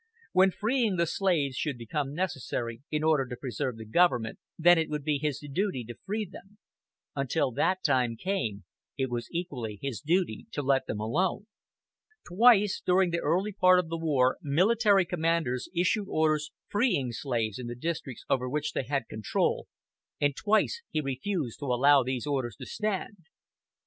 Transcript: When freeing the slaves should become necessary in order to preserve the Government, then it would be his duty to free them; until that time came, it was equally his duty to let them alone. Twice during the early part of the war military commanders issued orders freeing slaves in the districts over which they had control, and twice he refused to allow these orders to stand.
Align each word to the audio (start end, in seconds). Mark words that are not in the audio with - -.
When 0.31 0.49
freeing 0.49 0.95
the 0.95 1.05
slaves 1.05 1.55
should 1.55 1.77
become 1.77 2.15
necessary 2.15 2.81
in 2.89 3.03
order 3.03 3.27
to 3.27 3.35
preserve 3.37 3.77
the 3.77 3.85
Government, 3.85 4.39
then 4.57 4.79
it 4.79 4.89
would 4.89 5.03
be 5.03 5.19
his 5.19 5.37
duty 5.53 5.83
to 5.83 5.95
free 6.07 6.25
them; 6.27 6.57
until 7.15 7.51
that 7.51 7.83
time 7.83 8.15
came, 8.15 8.63
it 8.97 9.11
was 9.11 9.29
equally 9.31 9.77
his 9.79 10.01
duty 10.01 10.47
to 10.53 10.63
let 10.63 10.87
them 10.87 10.99
alone. 10.99 11.45
Twice 12.27 12.81
during 12.83 13.11
the 13.11 13.19
early 13.21 13.53
part 13.53 13.77
of 13.77 13.89
the 13.89 13.97
war 13.99 14.39
military 14.41 15.05
commanders 15.05 15.69
issued 15.75 16.07
orders 16.09 16.51
freeing 16.67 17.11
slaves 17.11 17.59
in 17.59 17.67
the 17.67 17.75
districts 17.75 18.25
over 18.27 18.49
which 18.49 18.73
they 18.73 18.85
had 18.85 19.07
control, 19.07 19.67
and 20.19 20.35
twice 20.35 20.81
he 20.89 20.99
refused 20.99 21.59
to 21.59 21.65
allow 21.65 22.01
these 22.01 22.25
orders 22.25 22.55
to 22.55 22.65
stand. 22.65 23.17